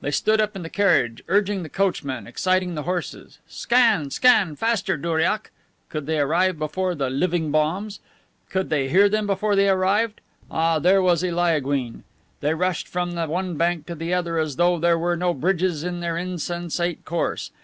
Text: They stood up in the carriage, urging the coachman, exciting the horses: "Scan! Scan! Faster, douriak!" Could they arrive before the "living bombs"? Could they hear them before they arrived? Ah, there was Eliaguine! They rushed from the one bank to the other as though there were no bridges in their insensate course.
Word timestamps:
They 0.00 0.10
stood 0.10 0.40
up 0.40 0.56
in 0.56 0.62
the 0.64 0.70
carriage, 0.70 1.22
urging 1.28 1.62
the 1.62 1.68
coachman, 1.68 2.26
exciting 2.26 2.74
the 2.74 2.82
horses: 2.82 3.38
"Scan! 3.46 4.10
Scan! 4.10 4.56
Faster, 4.56 4.96
douriak!" 4.96 5.52
Could 5.88 6.06
they 6.06 6.18
arrive 6.18 6.58
before 6.58 6.96
the 6.96 7.08
"living 7.08 7.52
bombs"? 7.52 8.00
Could 8.50 8.70
they 8.70 8.88
hear 8.88 9.08
them 9.08 9.28
before 9.28 9.54
they 9.54 9.68
arrived? 9.68 10.20
Ah, 10.50 10.80
there 10.80 11.00
was 11.00 11.22
Eliaguine! 11.22 12.02
They 12.40 12.54
rushed 12.54 12.88
from 12.88 13.12
the 13.12 13.28
one 13.28 13.54
bank 13.56 13.86
to 13.86 13.94
the 13.94 14.12
other 14.12 14.36
as 14.36 14.56
though 14.56 14.80
there 14.80 14.98
were 14.98 15.16
no 15.16 15.32
bridges 15.32 15.84
in 15.84 16.00
their 16.00 16.18
insensate 16.18 17.04
course. 17.04 17.52